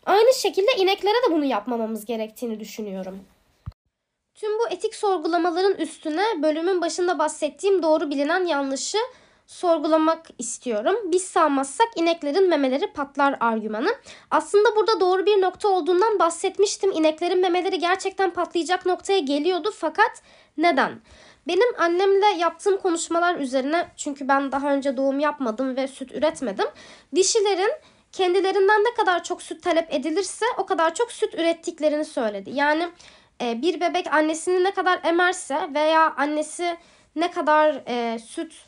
aynı 0.06 0.34
şekilde 0.34 0.72
ineklere 0.78 1.16
de 1.30 1.32
bunu 1.32 1.46
yapmamamız 1.46 2.06
gerektiğini 2.06 2.60
düşünüyorum. 2.60 3.20
Tüm 4.36 4.60
bu 4.60 4.68
etik 4.70 4.96
sorgulamaların 4.96 5.76
üstüne 5.76 6.24
bölümün 6.44 6.82
başında 6.82 7.20
bahsettiğim 7.20 7.84
doğru 7.84 8.10
bilinen 8.10 8.46
yanlışı 8.46 8.98
sorgulamak 9.48 10.28
istiyorum. 10.38 10.96
Biz 11.06 11.24
sağmazsak 11.24 11.88
ineklerin 11.96 12.50
memeleri 12.50 12.88
patlar 12.88 13.38
argümanı. 13.40 13.96
Aslında 14.32 14.76
burada 14.76 15.00
doğru 15.00 15.26
bir 15.26 15.42
nokta 15.42 15.68
olduğundan 15.68 16.20
bahsetmiştim. 16.20 16.92
İneklerin 16.92 17.40
memeleri 17.40 17.80
gerçekten 17.80 18.34
patlayacak 18.34 18.86
noktaya 18.86 19.20
geliyordu 19.20 19.72
fakat 19.76 20.22
neden? 20.58 21.02
Benim 21.48 21.80
annemle 21.80 22.26
yaptığım 22.26 22.78
konuşmalar 22.78 23.36
üzerine 23.36 23.88
çünkü 23.98 24.28
ben 24.28 24.52
daha 24.52 24.74
önce 24.74 24.98
doğum 24.98 25.20
yapmadım 25.20 25.76
ve 25.76 25.88
süt 25.88 26.12
üretmedim. 26.12 26.66
Dişilerin 27.16 27.72
kendilerinden 28.12 28.84
ne 28.84 28.94
kadar 28.94 29.24
çok 29.24 29.42
süt 29.42 29.64
talep 29.64 29.94
edilirse 29.94 30.46
o 30.58 30.66
kadar 30.66 30.94
çok 30.96 31.12
süt 31.12 31.34
ürettiklerini 31.34 32.06
söyledi. 32.06 32.50
Yani 32.54 32.90
e, 33.42 33.62
bir 33.62 33.82
bebek 33.82 34.14
annesini 34.14 34.64
ne 34.64 34.72
kadar 34.72 35.00
emerse 35.04 35.70
veya 35.74 36.14
annesi 36.18 36.78
ne 37.16 37.32
kadar 37.32 37.84
e, 37.88 38.20
süt 38.20 38.67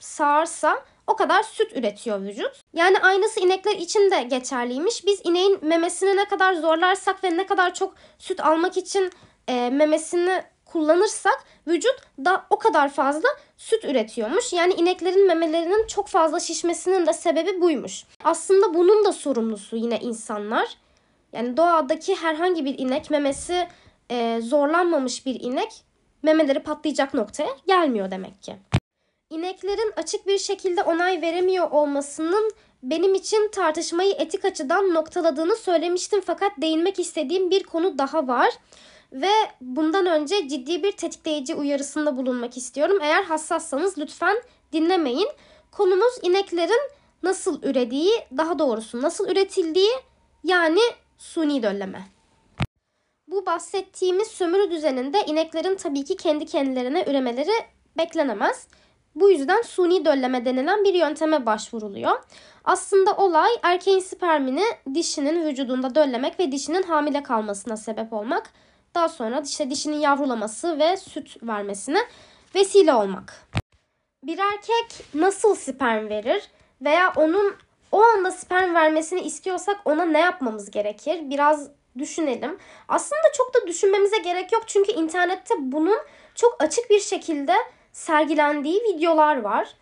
sağarsa 0.00 0.84
o 1.06 1.16
kadar 1.16 1.42
süt 1.42 1.76
üretiyor 1.76 2.20
vücut. 2.22 2.60
Yani 2.72 2.98
aynısı 2.98 3.40
inekler 3.40 3.76
için 3.76 4.10
de 4.10 4.22
geçerliymiş. 4.22 5.06
Biz 5.06 5.20
ineğin 5.24 5.58
memesini 5.62 6.16
ne 6.16 6.24
kadar 6.24 6.54
zorlarsak 6.54 7.24
ve 7.24 7.36
ne 7.36 7.46
kadar 7.46 7.74
çok 7.74 7.94
süt 8.18 8.40
almak 8.40 8.76
için 8.76 9.10
e, 9.48 9.70
memesini 9.70 10.42
kullanırsak 10.64 11.44
vücut 11.66 11.96
da 12.24 12.46
o 12.50 12.58
kadar 12.58 12.88
fazla 12.88 13.28
süt 13.56 13.84
üretiyormuş. 13.84 14.52
Yani 14.52 14.74
ineklerin 14.74 15.26
memelerinin 15.26 15.86
çok 15.86 16.08
fazla 16.08 16.40
şişmesinin 16.40 17.06
de 17.06 17.12
sebebi 17.12 17.60
buymuş. 17.60 18.04
Aslında 18.24 18.74
bunun 18.74 19.04
da 19.04 19.12
sorumlusu 19.12 19.76
yine 19.76 19.98
insanlar. 19.98 20.76
Yani 21.32 21.56
doğadaki 21.56 22.16
herhangi 22.16 22.64
bir 22.64 22.78
inek 22.78 23.10
memesi 23.10 23.68
e, 24.10 24.40
zorlanmamış 24.42 25.26
bir 25.26 25.40
inek 25.40 25.72
memeleri 26.22 26.62
patlayacak 26.62 27.14
noktaya 27.14 27.50
gelmiyor 27.66 28.10
demek 28.10 28.42
ki. 28.42 28.56
İneklerin 29.30 29.92
açık 29.96 30.26
bir 30.26 30.38
şekilde 30.38 30.82
onay 30.82 31.22
veremiyor 31.22 31.70
olmasının 31.70 32.52
benim 32.82 33.14
için 33.14 33.48
tartışmayı 33.48 34.12
etik 34.12 34.44
açıdan 34.44 34.94
noktaladığını 34.94 35.56
söylemiştim 35.56 36.20
fakat 36.24 36.52
değinmek 36.58 36.98
istediğim 36.98 37.50
bir 37.50 37.62
konu 37.62 37.98
daha 37.98 38.28
var. 38.28 38.50
Ve 39.12 39.30
bundan 39.60 40.06
önce 40.06 40.48
ciddi 40.48 40.82
bir 40.82 40.92
tetikleyici 40.92 41.54
uyarısında 41.54 42.16
bulunmak 42.16 42.56
istiyorum. 42.56 42.98
Eğer 43.02 43.22
hassassanız 43.22 43.98
lütfen 43.98 44.36
dinlemeyin. 44.72 45.28
Konumuz 45.72 46.12
ineklerin 46.22 46.90
nasıl 47.22 47.62
ürediği, 47.62 48.12
daha 48.36 48.58
doğrusu 48.58 49.02
nasıl 49.02 49.28
üretildiği 49.28 49.92
yani 50.44 50.80
suni 51.18 51.62
dölleme. 51.62 52.02
Bu 53.28 53.46
bahsettiğimiz 53.46 54.28
sömürü 54.28 54.70
düzeninde 54.70 55.24
ineklerin 55.26 55.76
tabii 55.76 56.04
ki 56.04 56.16
kendi 56.16 56.46
kendilerine 56.46 57.04
üremeleri 57.08 57.52
beklenemez. 57.98 58.66
Bu 59.14 59.30
yüzden 59.30 59.62
suni 59.62 60.04
dölleme 60.04 60.44
denilen 60.44 60.84
bir 60.84 60.94
yönteme 60.94 61.46
başvuruluyor. 61.46 62.22
Aslında 62.64 63.16
olay 63.16 63.50
erkeğin 63.62 63.98
spermini 63.98 64.64
dişinin 64.94 65.46
vücudunda 65.46 65.94
döllemek 65.94 66.40
ve 66.40 66.52
dişinin 66.52 66.82
hamile 66.82 67.22
kalmasına 67.22 67.76
sebep 67.76 68.12
olmak. 68.12 68.50
Daha 68.94 69.08
sonra 69.08 69.42
işte 69.44 69.70
dişinin 69.70 70.00
yavrulaması 70.00 70.78
ve 70.78 70.96
süt 70.96 71.42
vermesine 71.42 71.98
vesile 72.54 72.94
olmak. 72.94 73.48
Bir 74.24 74.38
erkek 74.38 75.14
nasıl 75.14 75.54
sperm 75.54 76.08
verir 76.08 76.50
veya 76.80 77.12
onun 77.16 77.54
o 77.92 78.02
anda 78.02 78.30
sperm 78.30 78.74
vermesini 78.74 79.20
istiyorsak 79.20 79.80
ona 79.84 80.04
ne 80.04 80.20
yapmamız 80.20 80.70
gerekir? 80.70 81.30
Biraz 81.30 81.70
düşünelim. 81.98 82.58
Aslında 82.88 83.22
çok 83.36 83.54
da 83.54 83.66
düşünmemize 83.66 84.18
gerek 84.18 84.52
yok 84.52 84.62
çünkü 84.66 84.92
internette 84.92 85.54
bunun 85.58 85.98
çok 86.34 86.56
açık 86.62 86.90
bir 86.90 87.00
şekilde 87.00 87.54
sergilendiği 87.92 88.80
videolar 88.80 89.40
var. 89.40 89.74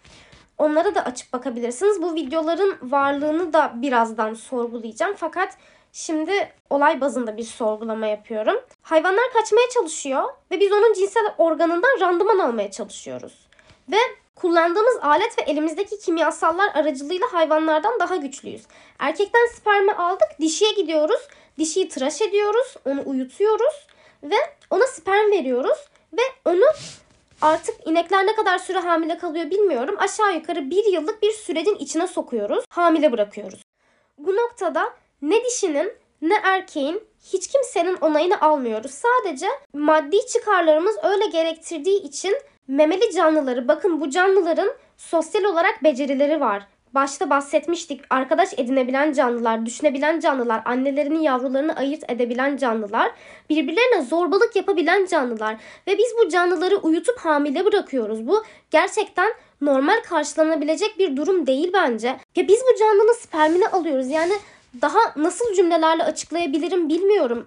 Onlara 0.59 0.95
da 0.95 1.05
açıp 1.05 1.33
bakabilirsiniz. 1.33 2.03
Bu 2.03 2.15
videoların 2.15 2.79
varlığını 2.83 3.53
da 3.53 3.73
birazdan 3.75 4.35
sorgulayacağım. 4.35 5.15
Fakat 5.17 5.57
şimdi 5.93 6.53
olay 6.71 7.01
bazında 7.01 7.37
bir 7.37 7.45
sorgulama 7.45 8.07
yapıyorum. 8.07 8.57
Hayvanlar 8.83 9.33
kaçmaya 9.33 9.69
çalışıyor 9.75 10.25
ve 10.51 10.61
biz 10.61 10.73
onun 10.73 10.93
cinsel 10.93 11.35
organından 11.39 12.01
randıman 12.01 12.39
almaya 12.39 12.71
çalışıyoruz. 12.71 13.49
Ve 13.93 13.97
kullandığımız 14.35 14.97
alet 15.03 15.39
ve 15.39 15.43
elimizdeki 15.43 15.99
kimyasallar 15.99 16.71
aracılığıyla 16.75 17.27
hayvanlardan 17.33 18.01
daha 18.01 18.17
güçlüyüz. 18.17 18.63
Erkekten 18.99 19.47
spermi 19.57 19.93
aldık, 19.93 20.29
dişiye 20.41 20.73
gidiyoruz. 20.73 21.29
Dişiyi 21.59 21.89
tıraş 21.89 22.23
ediyoruz, 22.23 22.75
onu 22.85 23.03
uyutuyoruz 23.07 23.87
ve 24.23 24.37
ona 24.71 24.87
sperm 24.87 25.31
veriyoruz 25.31 25.79
ve 26.13 26.23
onu 26.45 26.65
Artık 27.43 27.75
inekler 27.87 28.27
ne 28.27 28.35
kadar 28.35 28.59
süre 28.59 28.79
hamile 28.79 29.19
kalıyor 29.19 29.51
bilmiyorum. 29.51 29.97
Aşağı 29.99 30.35
yukarı 30.35 30.71
bir 30.71 30.93
yıllık 30.93 31.23
bir 31.23 31.33
sürecin 31.33 31.75
içine 31.75 32.07
sokuyoruz. 32.07 32.65
Hamile 32.71 33.13
bırakıyoruz. 33.13 33.63
Bu 34.19 34.37
noktada 34.37 34.95
ne 35.23 35.45
dişinin 35.45 35.93
ne 36.23 36.35
erkeğin 36.45 37.03
hiç 37.33 37.49
kimsenin 37.49 37.97
onayını 38.01 38.41
almıyoruz. 38.41 38.91
Sadece 38.91 39.47
maddi 39.73 40.27
çıkarlarımız 40.27 40.97
öyle 41.03 41.27
gerektirdiği 41.27 42.03
için 42.03 42.37
memeli 42.69 43.15
canlıları 43.15 43.69
bakın 43.69 44.01
bu 44.01 44.11
canlıların 44.11 44.73
sosyal 44.97 45.45
olarak 45.45 45.85
becerileri 45.85 46.41
var 46.41 46.67
başta 46.95 47.31
bahsetmiştik. 47.31 48.01
Arkadaş 48.11 48.49
edinebilen 48.57 49.13
canlılar, 49.13 49.67
düşünebilen 49.67 50.21
canlılar, 50.21 50.63
annelerinin 50.65 51.21
yavrularını 51.21 51.77
ayırt 51.77 52.11
edebilen 52.11 52.57
canlılar, 52.57 53.13
birbirlerine 53.51 54.03
zorbalık 54.03 54.57
yapabilen 54.57 55.07
canlılar 55.07 55.57
ve 55.87 55.99
biz 55.99 56.15
bu 56.23 56.29
canlıları 56.29 56.77
uyutup 56.77 57.19
hamile 57.19 57.65
bırakıyoruz. 57.65 58.27
Bu 58.27 58.45
gerçekten 58.71 59.33
normal 59.61 60.03
karşılanabilecek 60.09 60.99
bir 60.99 61.17
durum 61.17 61.47
değil 61.47 61.71
bence. 61.73 62.17
Ya 62.37 62.49
biz 62.49 62.61
bu 62.73 62.79
canlının 62.79 63.13
spermini 63.13 63.69
alıyoruz. 63.69 64.09
Yani 64.11 64.33
daha 64.83 64.99
nasıl 65.17 65.55
cümlelerle 65.55 66.05
açıklayabilirim 66.05 66.89
bilmiyorum. 66.89 67.47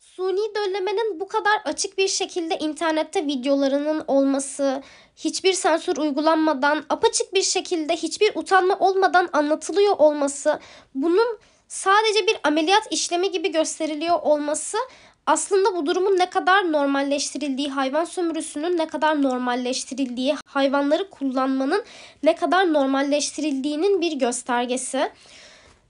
Suni 0.00 0.54
döllemenin 0.54 1.20
bu 1.20 1.28
kadar 1.28 1.60
açık 1.64 1.98
bir 1.98 2.08
şekilde 2.08 2.58
internette 2.58 3.26
videolarının 3.26 4.04
olması, 4.06 4.82
hiçbir 5.16 5.52
sensör 5.52 5.96
uygulanmadan, 5.96 6.84
apaçık 6.88 7.34
bir 7.34 7.42
şekilde 7.42 7.96
hiçbir 7.96 8.32
utanma 8.34 8.78
olmadan 8.78 9.28
anlatılıyor 9.32 9.96
olması, 9.98 10.60
bunun 10.94 11.38
sadece 11.68 12.26
bir 12.26 12.36
ameliyat 12.44 12.92
işlemi 12.92 13.30
gibi 13.30 13.52
gösteriliyor 13.52 14.22
olması 14.22 14.78
aslında 15.26 15.76
bu 15.76 15.86
durumun 15.86 16.18
ne 16.18 16.30
kadar 16.30 16.72
normalleştirildiği, 16.72 17.70
hayvan 17.70 18.04
sömürüsünün 18.04 18.78
ne 18.78 18.86
kadar 18.86 19.22
normalleştirildiği, 19.22 20.36
hayvanları 20.46 21.10
kullanmanın 21.10 21.84
ne 22.22 22.36
kadar 22.36 22.72
normalleştirildiğinin 22.72 24.00
bir 24.00 24.12
göstergesi. 24.12 25.10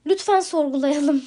Lütfen 0.07 0.41
sorgulayalım. 0.41 1.25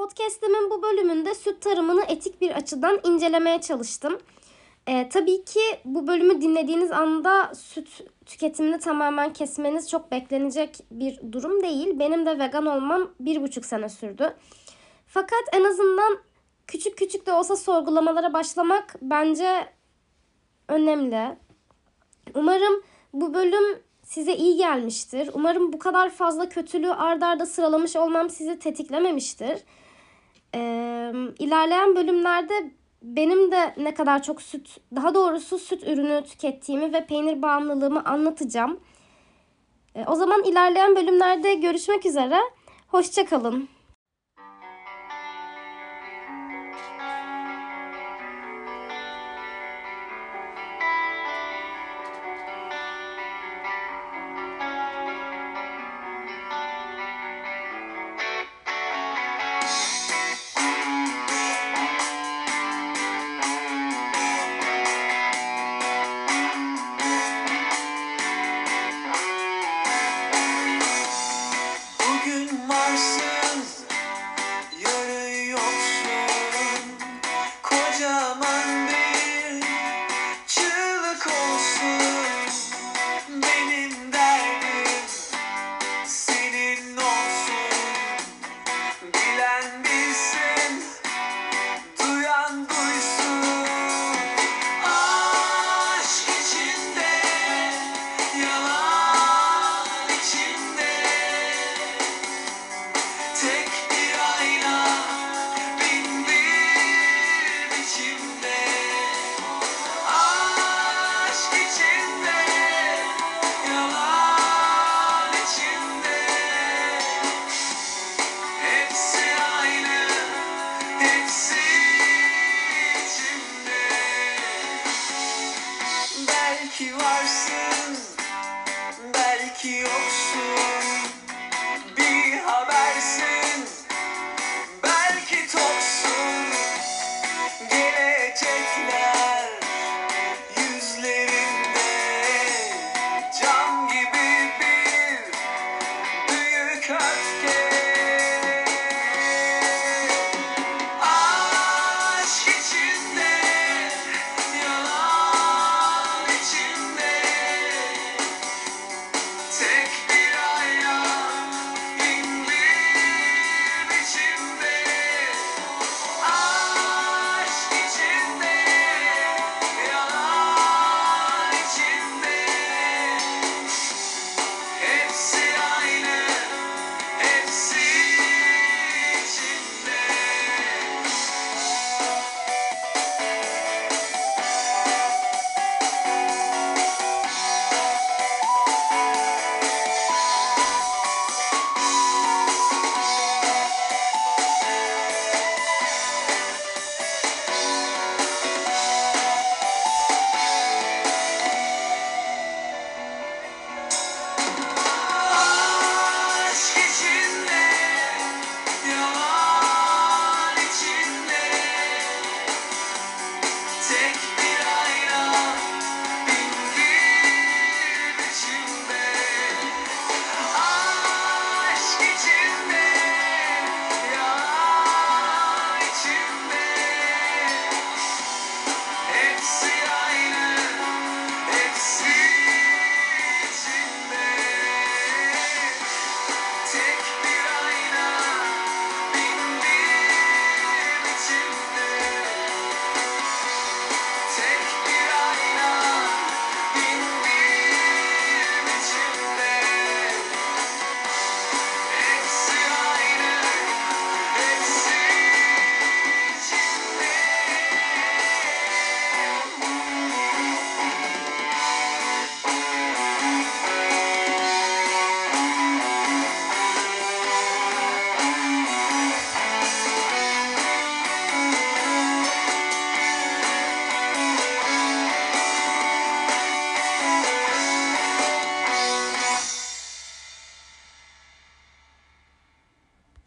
Podcast'imin 0.00 0.70
bu 0.70 0.82
bölümünde 0.82 1.34
süt 1.34 1.60
tarımını 1.60 2.02
etik 2.02 2.40
bir 2.40 2.50
açıdan 2.50 3.00
incelemeye 3.04 3.60
çalıştım. 3.60 4.18
E, 4.86 5.08
tabii 5.08 5.44
ki 5.44 5.60
bu 5.84 6.06
bölümü 6.06 6.40
dinlediğiniz 6.40 6.92
anda 6.92 7.54
süt 7.54 8.02
tüketimini 8.26 8.78
tamamen 8.78 9.32
kesmeniz 9.32 9.90
çok 9.90 10.10
beklenecek 10.10 10.78
bir 10.90 11.32
durum 11.32 11.62
değil. 11.62 11.98
Benim 11.98 12.26
de 12.26 12.38
vegan 12.38 12.66
olmam 12.66 13.10
bir 13.20 13.42
buçuk 13.42 13.64
sene 13.64 13.88
sürdü. 13.88 14.36
Fakat 15.06 15.42
en 15.52 15.64
azından 15.64 16.18
küçük 16.66 16.98
küçük 16.98 17.26
de 17.26 17.32
olsa 17.32 17.56
sorgulamalara 17.56 18.32
başlamak 18.32 18.96
bence 19.02 19.68
önemli. 20.68 21.36
Umarım 22.34 22.82
bu 23.12 23.34
bölüm 23.34 23.82
size 24.02 24.36
iyi 24.36 24.56
gelmiştir. 24.56 25.30
Umarım 25.34 25.72
bu 25.72 25.78
kadar 25.78 26.10
fazla 26.10 26.48
kötülüğü 26.48 26.92
ard 26.92 27.22
arda 27.22 27.46
sıralamış 27.46 27.96
olmam 27.96 28.30
sizi 28.30 28.58
tetiklememiştir. 28.58 29.60
Ee, 30.54 31.12
ilerleyen 31.38 31.96
bölümlerde 31.96 32.70
benim 33.02 33.52
de 33.52 33.74
ne 33.76 33.94
kadar 33.94 34.22
çok 34.22 34.42
süt, 34.42 34.78
daha 34.96 35.14
doğrusu 35.14 35.58
süt 35.58 35.82
ürünü 35.82 36.24
tükettiğimi 36.24 36.92
ve 36.92 37.06
peynir 37.06 37.42
bağımlılığımı 37.42 38.04
anlatacağım. 38.04 38.80
Ee, 39.94 40.04
o 40.06 40.14
zaman 40.14 40.42
ilerleyen 40.44 40.96
bölümlerde 40.96 41.54
görüşmek 41.54 42.06
üzere. 42.06 42.40
Hoşçakalın. 42.88 43.68